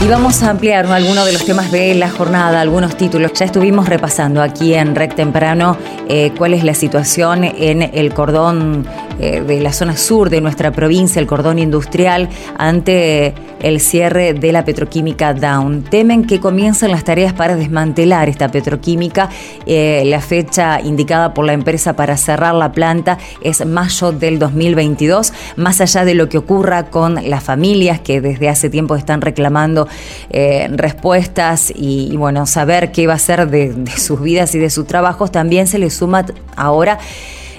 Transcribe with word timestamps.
Y 0.00 0.06
vamos 0.06 0.44
a 0.44 0.50
ampliar 0.50 0.86
algunos 0.86 1.26
de 1.26 1.32
los 1.32 1.44
temas 1.44 1.72
de 1.72 1.92
la 1.96 2.08
jornada, 2.08 2.60
algunos 2.60 2.96
títulos. 2.96 3.32
Ya 3.32 3.46
estuvimos 3.46 3.88
repasando 3.88 4.40
aquí 4.40 4.74
en 4.74 4.94
REC 4.94 5.16
Temprano 5.16 5.76
eh, 6.08 6.32
cuál 6.38 6.54
es 6.54 6.62
la 6.62 6.74
situación 6.74 7.42
en 7.42 7.82
el 7.82 8.14
cordón 8.14 8.86
eh, 9.18 9.42
de 9.46 9.60
la 9.60 9.72
zona 9.72 9.96
sur 9.96 10.30
de 10.30 10.40
nuestra 10.40 10.72
provincia, 10.72 11.20
el 11.20 11.26
cordón 11.26 11.58
industrial, 11.58 12.28
ante 12.56 13.34
el 13.60 13.80
cierre 13.80 14.34
de 14.34 14.52
la 14.52 14.64
petroquímica 14.64 15.34
Down. 15.34 15.82
Temen 15.82 16.26
que 16.26 16.40
comiencen 16.40 16.90
las 16.90 17.04
tareas 17.04 17.32
para 17.32 17.56
desmantelar 17.56 18.28
esta 18.28 18.48
petroquímica. 18.48 19.28
Eh, 19.66 20.02
la 20.06 20.20
fecha 20.20 20.80
indicada 20.80 21.34
por 21.34 21.44
la 21.44 21.52
empresa 21.52 21.94
para 21.94 22.16
cerrar 22.16 22.54
la 22.54 22.72
planta 22.72 23.18
es 23.42 23.64
mayo 23.66 24.12
del 24.12 24.38
2022, 24.38 25.32
más 25.56 25.80
allá 25.80 26.04
de 26.04 26.14
lo 26.14 26.28
que 26.28 26.38
ocurra 26.38 26.86
con 26.86 27.28
las 27.28 27.42
familias 27.42 28.00
que 28.00 28.20
desde 28.20 28.48
hace 28.48 28.70
tiempo 28.70 28.96
están 28.96 29.20
reclamando 29.20 29.88
eh, 30.30 30.68
respuestas 30.70 31.72
y, 31.74 32.16
bueno, 32.16 32.46
saber 32.46 32.92
qué 32.92 33.06
va 33.06 33.14
a 33.14 33.18
ser 33.18 33.48
de, 33.48 33.74
sus 33.96 34.20
vidas 34.20 34.54
y 34.54 34.58
de 34.58 34.70
sus 34.70 34.86
trabajos, 34.86 35.32
también 35.32 35.66
se 35.66 35.78
le 35.78 35.90
suma 35.90 36.24
ahora 36.56 36.98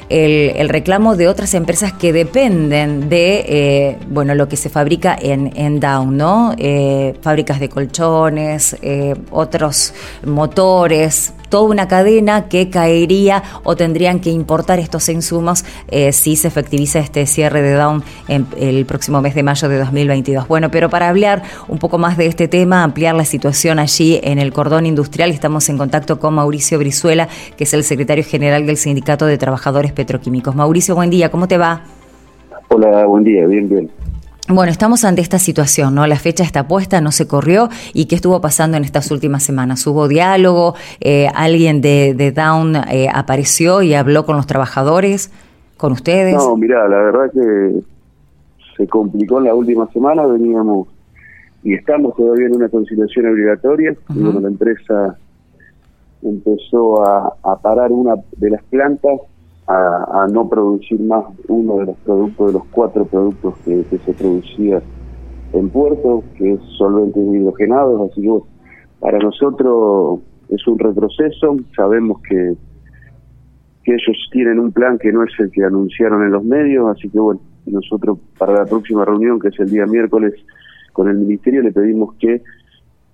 el, 0.09 0.70
reclamo 0.70 1.16
de 1.16 1.27
otras 1.27 1.54
empresas 1.54 1.94
que 1.94 2.13
dependen 2.13 3.09
de 3.09 3.45
eh, 3.48 3.98
bueno 4.09 4.35
lo 4.35 4.48
que 4.48 4.58
se 4.58 4.70
fabrica 4.70 5.18
en, 5.20 5.52
en 5.55 5.80
Down, 5.80 6.18
¿no? 6.18 6.54
Eh, 6.58 7.13
fábricas 7.22 7.59
de 7.59 7.70
colchones, 7.70 8.77
otros 9.32 9.94
motores, 10.26 11.34
toda 11.49 11.70
una 11.70 11.88
cadena 11.88 12.48
que 12.48 12.70
caería 12.70 13.44
o 13.63 13.76
tendrían 13.76 14.20
que 14.20 14.30
importar 14.30 14.80
estos 14.80 15.09
insumos 15.09 15.66
eh, 15.90 16.13
si 16.13 16.35
se 16.35 16.48
efectiviza 16.48 16.99
este 16.99 17.26
cierre 17.26 17.62
de 17.62 17.73
Down 17.73 18.04
en 18.27 18.48
el 18.57 18.85
próximo 18.85 19.21
mes 19.21 19.35
de 19.35 19.44
mayo 19.44 19.68
de 19.68 19.80
2022. 19.80 20.48
Bueno, 20.48 20.71
pero 20.71 20.90
para 20.90 21.10
hablar 21.10 21.44
un 21.68 21.80
poco 21.80 21.98
más 21.98 22.18
de 22.18 22.27
este 22.27 22.48
tema, 22.48 22.84
ampliar 22.84 23.16
la 23.16 23.26
situación 23.26 23.80
allí 23.80 24.20
en 24.23 24.40
el 24.40 24.54
cordón 24.54 24.85
industrial, 24.85 25.32
estamos 25.32 25.68
en 25.70 25.77
contacto 25.77 26.20
con 26.20 26.35
Mauricio 26.35 26.77
Brizuela, 26.77 27.27
que 27.57 27.63
es 27.63 27.73
el 27.73 27.84
secretario 27.84 28.23
general 28.23 28.66
del 28.66 28.77
Sindicato 28.77 29.26
de 29.26 29.38
Trabajadores 29.38 29.91
Petroquímicos. 29.99 30.55
Mauricio, 30.55 30.95
buen 30.95 31.09
día, 31.09 31.29
¿cómo 31.29 31.45
te 31.45 31.57
va? 31.57 31.81
Hola, 32.69 33.05
buen 33.05 33.25
día, 33.25 33.45
bien, 33.47 33.67
bien. 33.67 33.89
Bueno, 34.47 34.71
estamos 34.71 35.03
ante 35.03 35.19
esta 35.19 35.39
situación, 35.39 35.93
¿no? 35.93 36.07
La 36.07 36.15
fecha 36.15 36.45
está 36.45 36.69
puesta, 36.69 37.01
no 37.01 37.11
se 37.11 37.27
corrió. 37.27 37.67
¿Y 37.93 38.05
qué 38.05 38.15
estuvo 38.15 38.39
pasando 38.39 38.77
en 38.77 38.85
estas 38.85 39.11
últimas 39.11 39.43
semanas? 39.43 39.85
¿Hubo 39.85 40.07
diálogo? 40.07 40.75
Eh, 41.01 41.27
¿Alguien 41.35 41.81
de, 41.81 42.31
Down 42.33 42.77
eh, 42.89 43.09
apareció 43.13 43.81
y 43.81 43.93
habló 43.93 44.25
con 44.25 44.37
los 44.37 44.47
trabajadores, 44.47 45.33
con 45.75 45.91
ustedes? 45.91 46.35
No, 46.35 46.55
mira, 46.55 46.87
la 46.87 47.01
verdad 47.01 47.31
que 47.33 47.81
se 48.77 48.87
complicó 48.87 49.39
en 49.39 49.43
la 49.47 49.53
última 49.53 49.85
semana. 49.91 50.25
Veníamos 50.27 50.87
y 51.61 51.73
estamos 51.73 52.15
todavía 52.15 52.47
en 52.47 52.55
una 52.55 52.70
conciliación 52.70 53.25
obligatoria. 53.25 53.93
y 54.15 54.20
bueno, 54.21 54.39
la 54.39 54.47
empresa 54.47 55.17
empezó 56.21 57.03
a 57.03 57.59
parar 57.61 57.91
una 57.91 58.15
de 58.37 58.49
las 58.49 58.63
plantas 58.63 59.20
a, 59.70 60.27
no 60.31 60.49
producir 60.49 60.99
más 60.99 61.25
uno 61.48 61.77
de 61.77 61.85
los 61.87 61.98
productos, 61.98 62.48
de 62.48 62.53
los 62.53 62.65
cuatro 62.71 63.05
productos 63.05 63.53
que, 63.63 63.84
se 63.84 64.13
producía 64.13 64.81
en 65.53 65.69
Puerto, 65.69 66.23
que 66.35 66.53
es 66.53 66.59
solventes 66.78 67.23
hidrogenados, 67.23 68.09
así 68.09 68.22
que 68.22 68.39
para 69.00 69.19
nosotros 69.19 70.22
es 70.50 70.67
un 70.67 70.79
retroceso, 70.79 71.56
sabemos 71.75 72.19
que, 72.28 72.56
que 73.84 73.94
ellos 73.94 74.29
tienen 74.31 74.59
un 74.59 74.72
plan 74.72 74.97
que 74.97 75.11
no 75.11 75.23
es 75.23 75.31
el 75.39 75.51
que 75.51 75.63
anunciaron 75.63 76.23
en 76.23 76.31
los 76.31 76.44
medios, 76.44 76.89
así 76.89 77.07
que 77.07 77.19
bueno, 77.19 77.39
nosotros 77.67 78.17
para 78.39 78.53
la 78.53 78.66
próxima 78.66 79.06
reunión, 79.06 79.39
que 79.39 79.50
es 79.50 79.59
el 79.59 79.69
día 79.69 79.85
miércoles, 79.85 80.33
con 80.94 81.07
el 81.09 81.17
Ministerio 81.17 81.61
le 81.61 81.72
pedimos 81.72 82.16
que 82.16 82.41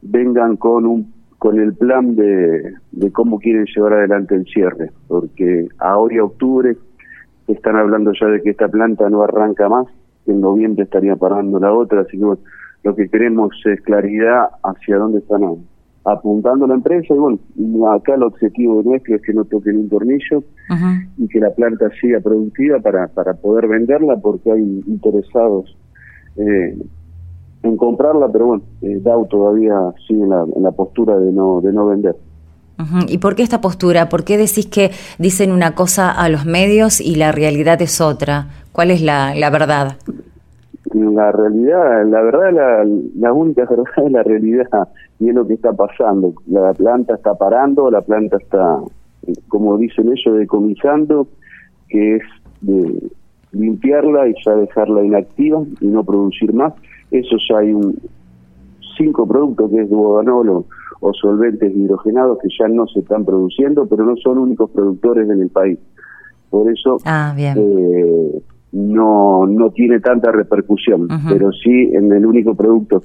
vengan 0.02 0.56
con 0.56 0.86
un 0.86 1.15
con 1.40 1.60
el 1.60 1.74
plan 1.76 2.16
de, 2.16 2.74
de 2.92 3.12
cómo 3.12 3.40
quieren 3.40 3.66
llevar 3.66 3.94
adelante 3.94 4.36
el 4.36 4.46
cierre, 4.46 4.92
porque 5.08 5.68
ahora 5.78 6.16
y 6.16 6.20
octubre 6.20 6.76
están 7.48 7.76
hablando 7.76 8.12
ya 8.20 8.28
de 8.28 8.42
que 8.42 8.52
esta 8.52 8.68
planta 8.68 9.10
no 9.10 9.22
arranca 9.22 9.70
más, 9.70 9.88
en 10.26 10.42
noviembre 10.42 10.84
estaría 10.84 11.16
parando 11.16 11.60
la 11.60 11.72
otra, 11.72 12.02
así 12.02 12.18
que 12.18 12.26
lo 12.84 12.96
que 12.96 13.10
queremos 13.10 13.54
es 13.66 13.82
claridad 13.82 14.50
hacia 14.64 14.98
dónde 14.98 15.20
están 15.20 15.42
apuntando 16.06 16.68
la 16.68 16.76
empresa 16.76 17.14
y 17.14 17.18
bueno, 17.18 17.40
acá 17.92 18.14
el 18.14 18.24
objetivo 18.24 18.84
nuestro 18.84 19.16
es 19.16 19.22
que 19.24 19.34
no 19.34 19.44
toquen 19.46 19.78
un 19.78 19.90
tornillo 19.90 20.44
y 21.18 21.28
que 21.28 21.40
la 21.40 21.50
planta 21.50 21.90
siga 22.00 22.20
productiva 22.20 22.80
para, 22.80 23.08
para 23.08 23.34
poder 23.34 23.68
venderla 23.68 24.18
porque 24.18 24.52
hay 24.52 24.84
interesados 24.86 25.76
eh, 26.38 26.78
en 27.66 27.78
comprarla, 27.78 28.30
pero 28.32 28.46
bueno, 28.46 28.64
eh, 28.82 29.00
Dow 29.02 29.26
todavía 29.28 29.76
sigue 30.08 30.24
en 30.24 30.64
la, 30.64 30.72
postura 30.72 31.18
de 31.18 31.32
no, 31.32 31.62
de 31.62 31.74
no 31.74 31.88
vender. 31.88 32.16
¿Y 33.08 33.20
por 33.20 33.36
qué 33.36 33.44
esta 33.44 33.62
postura? 33.62 34.10
¿Por 34.10 34.26
qué 34.26 34.38
decís 34.38 34.68
que 34.68 34.92
dicen 35.18 35.52
una 35.52 35.76
cosa 35.76 36.12
a 36.12 36.28
los 36.28 36.46
medios 36.46 37.00
y 37.00 37.16
la 37.16 37.32
realidad 37.32 37.82
es 37.82 38.02
otra? 38.02 38.48
¿Cuál 38.74 38.92
es 38.92 39.02
la, 39.02 39.34
la 39.34 39.50
verdad? 39.50 39.94
La 40.94 41.32
realidad, 41.32 42.06
la 42.06 42.22
verdad, 42.22 42.52
la, 42.52 42.86
la 43.18 43.34
única 43.34 43.66
verdad 43.70 43.86
es 44.06 44.12
la 44.12 44.24
realidad 44.24 44.90
y 45.20 45.30
es 45.30 45.36
lo 45.36 45.48
que 45.48 45.54
está 45.54 45.72
pasando. 45.72 46.34
La 46.48 46.74
planta 46.74 47.16
está 47.16 47.34
parando, 47.36 47.90
la 47.90 48.02
planta 48.02 48.38
está, 48.38 48.80
como 49.48 49.78
dicen 49.78 50.12
ellos, 50.12 50.38
decomisando, 50.38 51.28
que 51.88 52.18
es 52.18 52.24
de 52.60 53.10
limpiarla 53.54 54.28
y 54.28 54.36
ya 54.46 54.54
dejarla 54.54 55.04
inactiva 55.04 55.64
y 55.80 55.88
no 55.88 56.04
producir 56.04 56.54
más 56.54 56.74
eso 57.20 57.36
ya 57.50 57.60
hay 57.60 57.74
un 57.74 57.98
cinco 58.98 59.28
productos 59.28 59.72
que 59.72 59.82
es 59.82 59.90
duodanol 59.90 60.66
o, 61.02 61.14
solventes 61.14 61.76
hidrogenados 61.76 62.40
que 62.42 62.48
ya 62.58 62.68
no 62.68 62.88
se 62.88 63.00
están 63.00 63.26
produciendo, 63.26 63.86
pero 63.86 64.06
no 64.06 64.16
son 64.18 64.40
únicos 64.40 64.72
productores 64.72 65.30
en 65.30 65.42
el 65.42 65.50
país. 65.50 65.78
Por 66.50 66.72
eso 66.72 66.98
ah, 67.06 67.36
eh, 67.38 68.42
no, 68.72 69.46
no 69.46 69.70
tiene 69.72 70.00
tanta 70.00 70.32
repercusión, 70.32 71.08
pero 71.30 71.52
sí 71.52 71.92
en 71.94 72.12
el 72.12 72.26
único 72.26 72.56
producto 72.56 73.04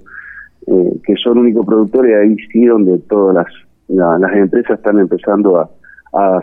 eh, 0.66 1.00
que 1.04 1.15
son 1.16 1.38
únicos 1.38 1.66
productores, 1.66 2.16
ahí 2.16 2.37
sí 2.50 2.65
donde 2.65 2.99
todas 3.00 3.34
las, 3.34 4.20
las 4.20 4.32
empresas 4.34 4.78
están 4.78 4.99
empezando 4.99 5.59
a, 5.59 5.70
a 6.15 6.41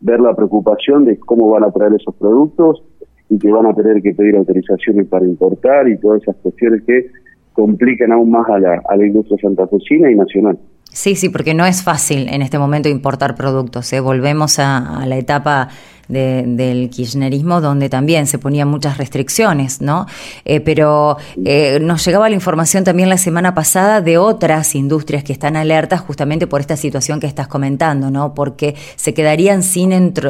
ver 0.00 0.20
la 0.20 0.34
preocupación 0.34 1.04
de 1.04 1.18
cómo 1.18 1.50
van 1.50 1.64
a 1.64 1.70
traer 1.70 1.92
esos 1.94 2.14
productos 2.16 2.82
y 3.30 3.38
que 3.38 3.50
van 3.50 3.66
a 3.66 3.74
tener 3.74 4.02
que 4.02 4.14
pedir 4.14 4.36
autorizaciones 4.36 5.06
para 5.06 5.24
importar 5.26 5.88
y 5.88 5.98
todas 5.98 6.22
esas 6.22 6.36
cuestiones 6.36 6.82
que 6.86 7.06
complican 7.52 8.12
aún 8.12 8.30
más 8.30 8.48
a 8.48 8.58
la, 8.58 8.82
a 8.88 8.96
la 8.96 9.06
industria 9.06 9.38
santafesina 9.40 10.10
y 10.10 10.14
nacional. 10.14 10.58
Sí, 10.90 11.14
sí, 11.14 11.28
porque 11.28 11.54
no 11.54 11.66
es 11.66 11.82
fácil 11.82 12.28
en 12.28 12.42
este 12.42 12.58
momento 12.58 12.88
importar 12.88 13.34
productos. 13.34 13.92
¿eh? 13.92 14.00
Volvemos 14.00 14.58
a, 14.58 15.04
la 15.06 15.16
etapa 15.16 15.68
del 16.08 16.90
kirchnerismo 16.90 17.60
donde 17.60 17.88
también 17.88 18.26
se 18.26 18.38
ponían 18.38 18.68
muchas 18.68 18.98
restricciones, 18.98 19.80
¿no? 19.80 20.06
Eh, 20.44 20.60
pero 20.60 21.18
eh, 21.44 21.78
nos 21.80 22.04
llegaba 22.04 22.28
la 22.28 22.34
información 22.34 22.84
también 22.84 23.08
la 23.08 23.18
semana 23.18 23.54
pasada 23.54 24.00
de 24.00 24.18
otras 24.18 24.74
industrias 24.74 25.22
que 25.22 25.32
están 25.32 25.56
alertas 25.56 26.00
justamente 26.00 26.46
por 26.46 26.60
esta 26.60 26.76
situación 26.76 27.20
que 27.20 27.26
estás 27.26 27.48
comentando, 27.48 28.10
¿no? 28.10 28.34
Porque 28.34 28.74
se 28.96 29.14
quedarían 29.14 29.62
sin 29.62 29.88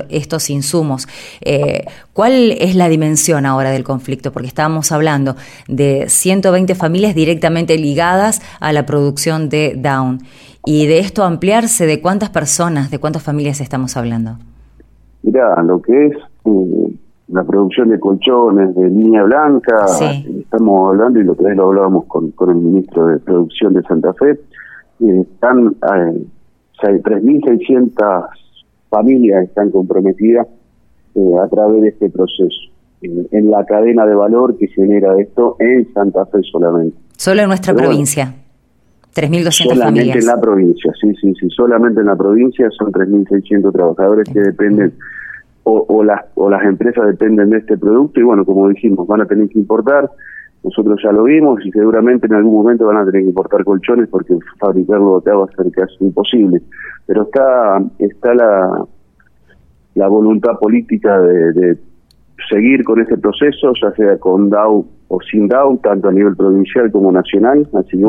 estos 0.09 0.51
insumos. 0.51 1.09
¿Cuál 2.13 2.53
es 2.53 2.75
la 2.75 2.89
dimensión 2.89 3.47
ahora 3.47 3.71
del 3.71 3.85
conflicto? 3.85 4.33
Porque 4.33 4.49
estábamos 4.49 4.93
hablando 4.93 5.37
de 5.69 6.07
120 6.09 6.75
familias 6.75 7.15
directamente 7.15 7.79
ligadas 7.79 8.43
a 8.61 8.73
la 8.73 8.87
producción 8.87 9.49
de 9.49 9.75
Down. 9.77 10.23
Y 10.65 10.87
de 10.87 10.99
esto 10.99 11.25
ampliarse, 11.25 11.87
¿de 11.87 12.01
cuántas 12.01 12.31
personas, 12.31 12.91
de 12.91 12.99
cuántas 12.99 13.23
familias 13.23 13.61
estamos 13.61 13.97
hablando? 13.97 14.39
Mira, 15.23 15.63
lo 15.63 15.81
que 15.83 16.07
es 16.07 16.17
eh, 16.45 16.99
la 17.29 17.45
producción 17.45 17.91
de 17.91 18.01
colchones 18.01 18.75
de 18.75 18.89
línea 18.89 19.23
blanca, 19.25 19.87
estamos 20.27 20.91
hablando, 20.91 21.21
y 21.21 21.25
lo 21.25 21.37
que 21.37 21.55
lo 21.55 21.67
hablábamos 21.69 22.07
con, 22.07 22.31
con 22.31 22.51
el 22.51 22.57
ministro 22.57 23.07
de 23.07 23.19
Producción 23.19 23.75
de 23.75 23.83
Santa 23.83 24.15
Fe, 24.15 24.31
eh, 25.01 25.25
están 25.31 25.69
eh, 25.69 26.27
3.600 26.81 28.27
familias 28.89 29.45
están 29.45 29.71
comprometidas 29.71 30.47
eh, 31.15 31.35
a 31.43 31.49
través 31.49 31.83
de 31.83 31.89
este 31.89 32.09
proceso, 32.09 32.71
en 33.03 33.51
la 33.51 33.65
cadena 33.65 34.07
de 34.07 34.15
valor 34.15 34.57
que 34.57 34.67
genera 34.69 35.21
esto 35.21 35.57
en 35.59 35.93
Santa 35.93 36.25
Fe 36.27 36.39
solamente. 36.51 36.97
Solo 37.17 37.43
en 37.43 37.49
nuestra 37.49 37.75
provincia. 37.75 38.35
3.200 39.15 39.75
Solamente 39.75 40.19
en 40.19 40.27
la 40.27 40.41
provincia, 40.41 40.93
sí, 41.01 41.15
sí, 41.21 41.35
sí, 41.41 41.49
solamente 41.51 42.01
en 42.01 42.07
la 42.07 42.17
provincia 42.17 42.69
son 42.71 42.93
3.600 42.93 43.73
trabajadores 43.73 44.29
que 44.33 44.41
dependen, 44.41 44.93
o, 45.65 45.85
o, 45.89 46.05
las, 46.05 46.25
o 46.35 46.49
las 46.49 46.63
empresas 46.65 47.07
dependen 47.07 47.51
de 47.51 47.59
este 47.59 47.77
producto 47.77 48.21
y 48.21 48.23
bueno, 48.23 48.45
como 48.45 48.69
dijimos, 48.69 49.07
van 49.07 49.23
a 49.23 49.27
tener 49.27 49.49
que 49.49 49.59
importar, 49.59 50.11
nosotros 50.65 51.01
ya 51.03 51.13
lo 51.13 51.25
vimos 51.25 51.65
y 51.65 51.71
seguramente 51.71 52.27
en 52.27 52.35
algún 52.35 52.55
momento 52.55 52.87
van 52.87 52.99
a 52.99 53.05
tener 53.05 53.23
que 53.23 53.29
importar 53.29 53.65
colchones 53.65 54.09
porque 54.09 54.37
fabricarlo 54.59 55.17
acá 55.17 55.35
va 55.35 55.45
a 55.45 55.63
ser 55.63 55.71
casi 55.73 55.97
imposible. 56.01 56.61
Pero 57.07 57.23
está, 57.23 57.83
está 57.99 58.35
la, 58.35 58.85
la 59.95 60.09
voluntad 60.09 60.59
política 60.59 61.21
de, 61.21 61.79
seguir 62.49 62.85
con 62.85 63.01
este 63.01 63.19
proceso, 63.19 63.73
ya 63.83 63.91
sea 63.93 64.17
con 64.19 64.49
DAO 64.49 64.87
o 65.09 65.21
sin 65.23 65.49
DAO, 65.49 65.77
tanto 65.83 66.09
a 66.09 66.13
nivel 66.13 66.37
provincial 66.37 66.91
como 66.93 67.11
nacional, 67.11 67.69
así 67.75 67.99
que 67.99 68.05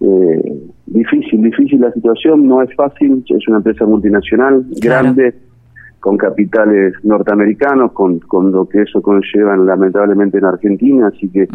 Eh, 0.00 0.62
difícil, 0.86 1.42
difícil 1.42 1.80
la 1.80 1.92
situación, 1.92 2.48
no 2.48 2.62
es 2.62 2.74
fácil, 2.74 3.24
es 3.28 3.48
una 3.48 3.58
empresa 3.58 3.84
multinacional, 3.84 4.64
grande, 4.80 5.34
con 6.00 6.16
capitales 6.16 6.94
norteamericanos, 7.02 7.92
con, 7.92 8.18
con 8.20 8.50
lo 8.50 8.66
que 8.68 8.82
eso 8.82 9.02
conlleva 9.02 9.56
lamentablemente 9.56 10.38
en 10.38 10.46
Argentina, 10.46 11.08
así 11.08 11.28
que 11.28 11.48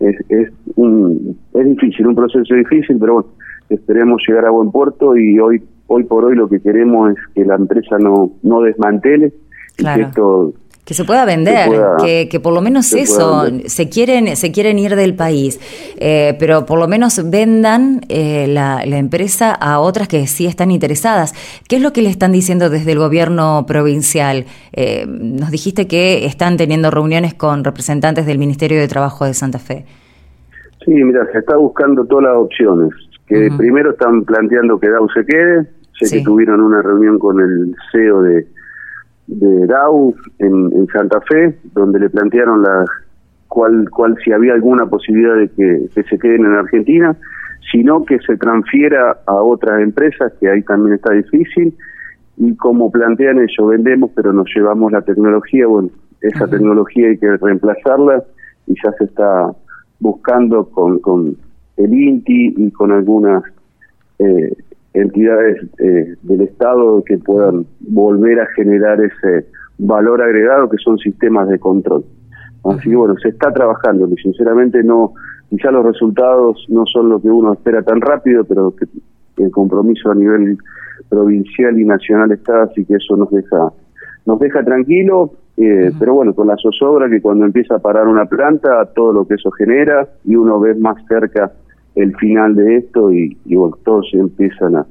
es, 0.00 0.16
es, 0.28 0.50
un, 0.76 1.36
es 1.54 1.64
difícil, 1.64 2.06
un 2.06 2.14
proceso 2.14 2.54
difícil, 2.54 2.98
pero 2.98 3.14
bueno, 3.14 3.28
esperemos 3.70 4.22
llegar 4.28 4.46
a 4.46 4.50
buen 4.50 4.70
puerto 4.70 5.16
y 5.16 5.38
hoy 5.38 5.62
hoy 5.92 6.04
por 6.04 6.24
hoy 6.24 6.36
lo 6.36 6.48
que 6.48 6.60
queremos 6.60 7.10
es 7.10 7.18
que 7.34 7.44
la 7.44 7.56
empresa 7.56 7.98
no, 7.98 8.30
no 8.44 8.62
desmantele 8.62 9.32
y 9.76 9.84
que 9.84 10.02
esto 10.02 10.54
que 10.84 10.94
se 10.94 11.04
pueda 11.04 11.24
vender, 11.24 11.68
que, 12.02 12.28
que, 12.28 12.40
por 12.40 12.52
lo 12.52 12.60
menos 12.60 12.92
eso, 12.92 13.44
se 13.66 13.88
quieren, 13.88 14.34
se 14.36 14.50
quieren 14.50 14.78
ir 14.78 14.96
del 14.96 15.14
país, 15.14 15.60
eh, 15.98 16.36
pero 16.38 16.66
por 16.66 16.78
lo 16.78 16.88
menos 16.88 17.30
vendan 17.30 18.00
eh, 18.08 18.46
la, 18.48 18.82
la, 18.84 18.98
empresa 18.98 19.52
a 19.52 19.78
otras 19.78 20.08
que 20.08 20.26
sí 20.26 20.46
están 20.46 20.70
interesadas. 20.70 21.32
¿Qué 21.68 21.76
es 21.76 21.82
lo 21.82 21.92
que 21.92 22.02
le 22.02 22.10
están 22.10 22.32
diciendo 22.32 22.70
desde 22.70 22.92
el 22.92 22.98
gobierno 22.98 23.64
provincial? 23.68 24.46
Eh, 24.72 25.06
nos 25.06 25.50
dijiste 25.50 25.86
que 25.86 26.26
están 26.26 26.56
teniendo 26.56 26.90
reuniones 26.90 27.34
con 27.34 27.62
representantes 27.62 28.26
del 28.26 28.38
Ministerio 28.38 28.80
de 28.80 28.88
Trabajo 28.88 29.24
de 29.24 29.34
Santa 29.34 29.58
Fe. 29.58 29.84
Sí, 30.84 30.92
mira, 30.92 31.24
se 31.30 31.38
está 31.38 31.56
buscando 31.56 32.04
todas 32.06 32.24
las 32.24 32.36
opciones. 32.36 32.90
Que 33.26 33.48
primero 33.56 33.92
están 33.92 34.24
planteando 34.24 34.80
que 34.80 34.88
DAO 34.88 35.08
se 35.10 35.24
quede, 35.24 35.68
sé 36.00 36.18
que 36.18 36.24
tuvieron 36.24 36.60
una 36.60 36.82
reunión 36.82 37.16
con 37.16 37.38
el 37.38 37.76
CEO 37.92 38.22
de 38.22 38.44
de 39.30 39.66
DAO 39.66 40.14
en, 40.38 40.86
Santa 40.88 41.20
Fe, 41.20 41.56
donde 41.72 42.00
le 42.00 42.10
plantearon 42.10 42.62
la 42.62 42.84
cuál, 43.48 43.88
cuál 43.90 44.16
si 44.24 44.32
había 44.32 44.54
alguna 44.54 44.86
posibilidad 44.86 45.36
de 45.36 45.48
que, 45.50 46.02
se 46.02 46.18
queden 46.18 46.46
en 46.46 46.54
Argentina, 46.54 47.16
sino 47.70 48.04
que 48.04 48.18
se 48.20 48.36
transfiera 48.36 49.18
a 49.26 49.34
otras 49.34 49.82
empresas, 49.82 50.32
que 50.40 50.48
ahí 50.48 50.62
también 50.62 50.96
está 50.96 51.12
difícil, 51.12 51.74
y 52.38 52.56
como 52.56 52.90
plantean 52.90 53.38
ellos, 53.38 53.68
vendemos, 53.68 54.10
pero 54.16 54.32
nos 54.32 54.48
llevamos 54.54 54.90
la 54.90 55.02
tecnología, 55.02 55.66
bueno, 55.66 55.90
esa 56.20 56.48
tecnología 56.48 57.08
hay 57.08 57.18
que 57.18 57.36
reemplazarla 57.36 58.24
y 58.66 58.74
ya 58.82 58.92
se 58.98 59.04
está 59.04 59.52
buscando 60.00 60.68
con, 60.70 60.98
con 60.98 61.36
el 61.76 61.94
INTI 61.94 62.54
y 62.56 62.70
con 62.72 62.92
algunas 62.92 63.42
eh, 64.18 64.54
entidades 64.94 65.58
eh, 65.78 66.14
del 66.22 66.40
Estado 66.42 67.02
que 67.04 67.18
puedan 67.18 67.66
volver 67.80 68.40
a 68.40 68.46
generar 68.56 69.00
ese 69.00 69.46
valor 69.78 70.22
agregado 70.22 70.68
que 70.68 70.78
son 70.78 70.98
sistemas 70.98 71.48
de 71.48 71.58
control. 71.58 72.04
Así 72.64 72.90
que 72.90 72.96
bueno, 72.96 73.14
se 73.22 73.28
está 73.28 73.52
trabajando 73.52 74.08
y 74.08 74.16
sinceramente 74.16 74.82
no, 74.82 75.14
quizá 75.48 75.70
los 75.70 75.84
resultados 75.84 76.66
no 76.68 76.84
son 76.86 77.08
lo 77.08 77.20
que 77.20 77.30
uno 77.30 77.54
espera 77.54 77.82
tan 77.82 78.00
rápido, 78.00 78.44
pero 78.44 78.74
que 78.76 78.86
el 79.42 79.50
compromiso 79.50 80.10
a 80.10 80.14
nivel 80.14 80.58
provincial 81.08 81.78
y 81.78 81.84
nacional 81.84 82.32
está, 82.32 82.64
así 82.64 82.84
que 82.84 82.96
eso 82.96 83.16
nos 83.16 83.30
deja 83.30 83.72
nos 84.26 84.38
deja 84.38 84.62
tranquilo, 84.62 85.32
eh, 85.56 85.90
pero 85.98 86.14
bueno, 86.14 86.34
con 86.34 86.46
la 86.46 86.56
zozobra 86.56 87.08
que 87.08 87.22
cuando 87.22 87.46
empieza 87.46 87.76
a 87.76 87.78
parar 87.78 88.06
una 88.06 88.26
planta, 88.26 88.84
todo 88.94 89.12
lo 89.12 89.26
que 89.26 89.34
eso 89.34 89.50
genera 89.50 90.06
y 90.24 90.36
uno 90.36 90.60
ve 90.60 90.74
más 90.74 90.96
cerca 91.06 91.52
el 91.94 92.14
final 92.16 92.54
de 92.54 92.78
esto 92.78 93.12
y, 93.12 93.36
bueno, 93.44 93.76
todos 93.84 94.08
se 94.10 94.18
empiezan 94.18 94.76
a, 94.76 94.86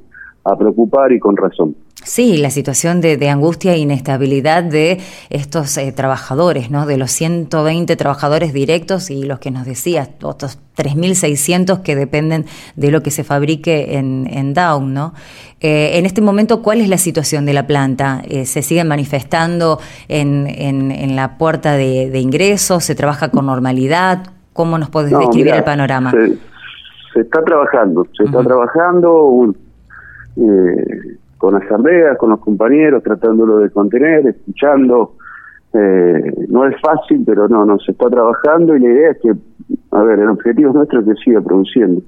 preocupar 0.58 1.12
y 1.12 1.20
con 1.20 1.36
razón. 1.36 1.76
Sí, 2.02 2.38
la 2.38 2.50
situación 2.50 3.00
de, 3.00 3.28
angustia 3.28 3.74
e 3.74 3.78
inestabilidad 3.78 4.64
de 4.64 4.98
estos 5.28 5.76
eh, 5.76 5.92
trabajadores, 5.92 6.70
¿no? 6.70 6.86
De 6.86 6.96
los 6.96 7.12
120 7.12 7.94
trabajadores 7.94 8.52
directos 8.52 9.10
y 9.10 9.22
los 9.22 9.38
que 9.38 9.52
nos 9.52 9.64
decías, 9.64 10.10
otros 10.22 10.58
3.600 10.76 11.82
que 11.82 11.94
dependen 11.94 12.46
de 12.74 12.90
lo 12.90 13.02
que 13.02 13.10
se 13.10 13.22
fabrique 13.22 13.98
en, 13.98 14.26
en 14.32 14.54
Down, 14.54 14.92
¿no? 14.92 15.14
Eh, 15.60 15.98
en 15.98 16.06
este 16.06 16.22
momento, 16.22 16.62
¿cuál 16.62 16.80
es 16.80 16.88
la 16.88 16.96
situación 16.96 17.44
de 17.44 17.52
la 17.52 17.66
planta? 17.66 18.22
Eh, 18.26 18.46
¿Se 18.46 18.62
siguen 18.62 18.88
manifestando 18.88 19.78
en, 20.08 20.46
en, 20.48 21.16
la 21.16 21.36
puerta 21.36 21.76
de, 21.76 22.18
ingreso? 22.18 22.80
¿Se 22.80 22.94
trabaja 22.94 23.30
con 23.30 23.46
normalidad? 23.46 24.32
¿Cómo 24.54 24.78
nos 24.78 24.88
puedes 24.88 25.10
describir 25.10 25.54
el 25.54 25.64
panorama? 25.64 26.12
se 26.12 26.38
está 27.18 27.42
trabajando, 27.42 28.06
se 28.16 28.24
está 28.24 28.42
trabajando 28.42 29.52
eh, 30.36 31.16
con 31.38 31.56
asambleas, 31.56 32.16
con 32.18 32.30
los 32.30 32.40
compañeros, 32.40 33.02
tratándolo 33.02 33.58
de 33.58 33.70
contener, 33.70 34.26
escuchando. 34.26 35.14
Eh, 35.72 36.34
no 36.48 36.66
es 36.66 36.74
fácil, 36.80 37.22
pero 37.24 37.48
no, 37.48 37.64
no, 37.64 37.78
se 37.78 37.92
está 37.92 38.08
trabajando 38.08 38.76
y 38.76 38.80
la 38.80 38.88
idea 38.88 39.10
es 39.10 39.18
que, 39.18 39.32
a 39.92 40.02
ver, 40.02 40.18
el 40.18 40.28
objetivo 40.28 40.72
nuestro 40.72 41.00
es 41.00 41.06
que 41.06 41.14
siga 41.24 41.40
produciendo. 41.40 42.02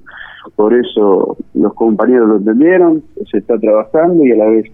Por 0.55 0.73
eso 0.73 1.37
los 1.53 1.73
compañeros 1.73 2.27
lo 2.27 2.37
entendieron, 2.37 3.03
se 3.31 3.37
está 3.37 3.57
trabajando 3.57 4.25
y 4.25 4.31
a 4.31 4.35
la 4.35 4.45
vez, 4.45 4.65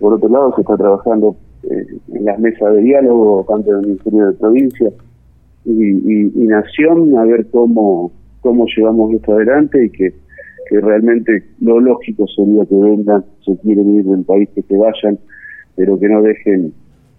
por 0.00 0.14
otro 0.14 0.28
lado, 0.28 0.54
se 0.54 0.62
está 0.62 0.76
trabajando 0.76 1.36
eh, 1.64 1.86
en 2.12 2.24
las 2.24 2.38
mesas 2.38 2.74
de 2.74 2.80
diálogo, 2.80 3.44
tanto 3.48 3.72
del 3.72 3.86
Ministerio 3.86 4.28
de 4.28 4.32
Provincia 4.32 4.90
y, 5.64 6.42
y 6.42 6.46
Nación, 6.46 7.16
a 7.18 7.24
ver 7.24 7.46
cómo 7.50 8.10
cómo 8.42 8.66
llevamos 8.76 9.14
esto 9.14 9.32
adelante 9.32 9.86
y 9.86 9.90
que, 9.90 10.12
que 10.68 10.80
realmente 10.80 11.44
lo 11.60 11.80
lógico 11.80 12.26
sería 12.28 12.66
que 12.66 12.74
vengan, 12.74 13.24
se 13.44 13.56
quieren 13.58 13.94
ir 13.94 14.04
del 14.04 14.24
país, 14.24 14.48
que 14.54 14.62
se 14.62 14.76
vayan, 14.76 15.18
pero 15.76 15.98
que 15.98 16.08
no 16.08 16.20
dejen 16.20 16.72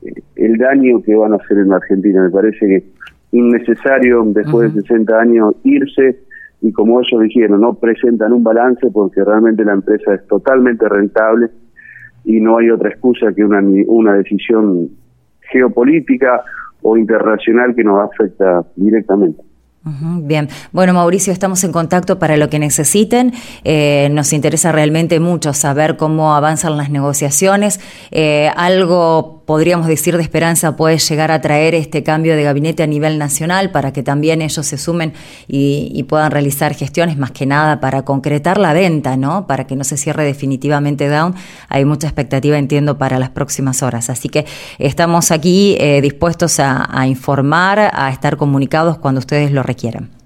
eh, 0.03 0.13
el 0.35 0.57
daño 0.57 1.01
que 1.01 1.15
van 1.15 1.33
a 1.33 1.37
hacer 1.37 1.57
en 1.57 1.73
Argentina. 1.73 2.23
Me 2.23 2.29
parece 2.29 2.59
que 2.59 2.83
innecesario 3.31 4.23
después 4.27 4.73
de 4.75 4.81
60 4.81 5.19
años 5.19 5.55
irse 5.63 6.19
y 6.61 6.71
como 6.71 7.01
ellos 7.01 7.21
dijeron, 7.21 7.61
no 7.61 7.73
presentan 7.73 8.31
un 8.31 8.43
balance 8.43 8.89
porque 8.91 9.23
realmente 9.23 9.65
la 9.65 9.73
empresa 9.73 10.13
es 10.13 10.25
totalmente 10.27 10.87
rentable 10.87 11.49
y 12.25 12.39
no 12.39 12.57
hay 12.57 12.69
otra 12.69 12.89
excusa 12.89 13.33
que 13.33 13.43
una, 13.43 13.59
una 13.87 14.13
decisión 14.13 14.89
geopolítica 15.51 16.43
o 16.81 16.95
internacional 16.95 17.75
que 17.75 17.83
nos 17.83 18.09
afecta 18.09 18.65
directamente. 18.75 19.41
Bien, 19.85 20.47
bueno 20.71 20.93
Mauricio, 20.93 21.33
estamos 21.33 21.61
en 21.65 21.73
contacto 21.73 22.17
para 22.17 22.37
lo 22.37 22.49
que 22.49 22.57
necesiten. 22.57 23.33
Eh, 23.65 24.07
nos 24.11 24.31
interesa 24.31 24.71
realmente 24.71 25.19
mucho 25.19 25.51
saber 25.51 25.97
cómo 25.97 26.35
avanzan 26.35 26.77
las 26.77 26.89
negociaciones. 26.89 27.81
Eh, 28.09 28.49
algo 28.55 29.43
podríamos 29.45 29.87
decir 29.87 30.15
de 30.15 30.23
esperanza 30.23 30.75
puede 30.75 30.97
llegar 30.97 31.31
a 31.31 31.41
traer 31.41 31.75
este 31.75 32.01
cambio 32.01 32.35
de 32.35 32.43
gabinete 32.43 32.83
a 32.83 32.87
nivel 32.87 33.17
nacional 33.17 33.71
para 33.71 33.91
que 33.91 34.03
también 34.03 34.41
ellos 34.41 34.65
se 34.65 34.77
sumen 34.77 35.13
y, 35.47 36.01
puedan 36.03 36.31
realizar 36.31 36.75
gestiones 36.75 37.17
más 37.17 37.31
que 37.31 37.45
nada 37.45 37.79
para 37.79 38.03
concretar 38.03 38.57
la 38.57 38.73
venta, 38.73 39.15
¿no? 39.15 39.47
Para 39.47 39.65
que 39.65 39.75
no 39.75 39.83
se 39.85 39.97
cierre 39.97 40.25
definitivamente 40.25 41.07
Down. 41.07 41.33
Hay 41.69 41.85
mucha 41.85 42.07
expectativa, 42.07 42.57
entiendo, 42.57 42.97
para 42.97 43.17
las 43.19 43.29
próximas 43.29 43.81
horas. 43.81 44.09
Así 44.09 44.27
que 44.29 44.45
estamos 44.79 45.31
aquí 45.31 45.75
eh, 45.79 46.01
dispuestos 46.01 46.59
a, 46.59 46.87
a 46.91 47.07
informar, 47.07 47.79
a 47.93 48.09
estar 48.11 48.35
comunicados 48.37 48.97
cuando 48.97 49.19
ustedes 49.19 49.51
lo 49.51 49.63
requieran 49.73 50.09
quieran. 50.09 50.23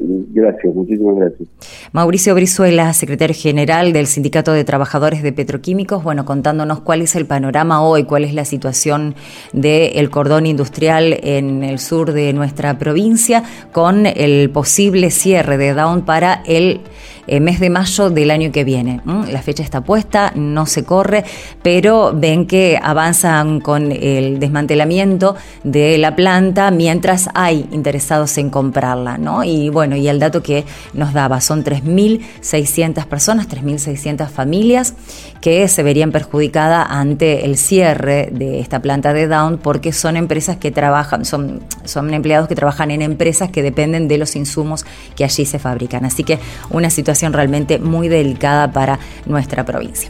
Gracias, 0.00 0.74
muchísimas 0.74 1.16
gracias. 1.16 1.48
Mauricio 1.90 2.34
Brizuela, 2.34 2.92
secretario 2.92 3.34
general 3.34 3.92
del 3.92 4.06
Sindicato 4.06 4.52
de 4.52 4.62
Trabajadores 4.62 5.22
de 5.24 5.32
Petroquímicos, 5.32 6.04
bueno, 6.04 6.24
contándonos 6.24 6.80
cuál 6.80 7.02
es 7.02 7.16
el 7.16 7.26
panorama 7.26 7.82
hoy, 7.82 8.04
cuál 8.04 8.22
es 8.22 8.32
la 8.32 8.44
situación 8.44 9.16
del 9.52 10.08
cordón 10.10 10.46
industrial 10.46 11.18
en 11.22 11.64
el 11.64 11.80
sur 11.80 12.12
de 12.12 12.32
nuestra 12.32 12.78
provincia, 12.78 13.42
con 13.72 14.06
el 14.06 14.50
posible 14.50 15.10
cierre 15.10 15.58
de 15.58 15.74
Down 15.74 16.02
para 16.02 16.42
el 16.46 16.80
eh, 17.28 17.40
mes 17.40 17.60
de 17.60 17.70
mayo 17.70 18.10
del 18.10 18.30
año 18.30 18.50
que 18.52 18.64
viene. 18.64 19.00
La 19.30 19.42
fecha 19.42 19.62
está 19.62 19.82
puesta, 19.82 20.32
no 20.34 20.66
se 20.66 20.84
corre, 20.84 21.24
pero 21.62 22.12
ven 22.14 22.46
que 22.46 22.78
avanzan 22.82 23.60
con 23.60 23.92
el 23.92 24.38
desmantelamiento 24.38 25.36
de 25.64 25.98
la 25.98 26.16
planta 26.16 26.70
mientras 26.70 27.28
hay 27.34 27.68
interesados 27.72 28.36
en 28.38 28.50
comprarla, 28.50 29.18
¿no? 29.18 29.44
Y 29.44 29.68
bueno, 29.68 29.96
y 29.96 30.08
el 30.08 30.18
dato 30.18 30.42
que 30.42 30.64
nos 30.94 31.12
daba 31.12 31.40
son 31.40 31.64
3.600 31.64 33.06
personas, 33.06 33.48
3.600 33.48 34.28
familias 34.28 34.94
que 35.40 35.68
se 35.68 35.82
verían 35.82 36.12
perjudicadas 36.12 36.86
ante 36.90 37.44
el 37.44 37.56
cierre 37.56 38.28
de 38.32 38.60
esta 38.60 38.80
planta 38.80 39.12
de 39.12 39.28
Down 39.28 39.58
porque 39.58 39.92
son 39.92 40.16
empresas 40.16 40.56
que 40.56 40.70
trabajan, 40.70 41.24
son, 41.24 41.60
son 41.84 42.12
empleados 42.12 42.48
que 42.48 42.54
trabajan 42.54 42.90
en 42.90 43.02
empresas 43.02 43.50
que 43.50 43.62
dependen 43.62 44.08
de 44.08 44.18
los 44.18 44.36
insumos 44.36 44.84
que 45.16 45.24
allí 45.24 45.44
se 45.44 45.58
fabrican. 45.58 46.04
Así 46.04 46.24
que 46.24 46.38
una 46.70 46.90
realmente 47.32 47.78
muy 47.78 48.08
delicada 48.08 48.70
para 48.72 48.98
nuestra 49.26 49.64
provincia. 49.64 50.06